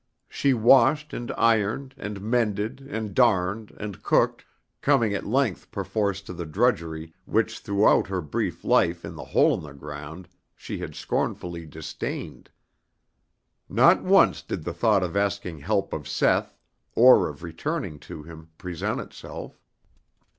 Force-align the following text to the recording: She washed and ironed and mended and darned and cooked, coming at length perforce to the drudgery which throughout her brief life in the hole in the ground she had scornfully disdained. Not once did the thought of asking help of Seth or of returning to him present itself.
She 0.29 0.55
washed 0.55 1.13
and 1.13 1.31
ironed 1.37 1.93
and 1.95 2.21
mended 2.21 2.79
and 2.89 3.13
darned 3.13 3.69
and 3.79 4.01
cooked, 4.01 4.43
coming 4.81 5.13
at 5.13 5.27
length 5.27 5.69
perforce 5.69 6.23
to 6.23 6.33
the 6.33 6.47
drudgery 6.47 7.13
which 7.25 7.59
throughout 7.59 8.07
her 8.07 8.19
brief 8.19 8.63
life 8.63 9.05
in 9.05 9.15
the 9.15 9.25
hole 9.25 9.53
in 9.55 9.61
the 9.61 9.73
ground 9.75 10.27
she 10.55 10.79
had 10.79 10.95
scornfully 10.95 11.67
disdained. 11.67 12.49
Not 13.69 14.01
once 14.01 14.41
did 14.41 14.63
the 14.63 14.73
thought 14.73 15.03
of 15.03 15.15
asking 15.15 15.59
help 15.59 15.93
of 15.93 16.07
Seth 16.07 16.57
or 16.95 17.29
of 17.29 17.43
returning 17.43 17.99
to 17.99 18.23
him 18.23 18.49
present 18.57 18.99
itself. 18.99 19.61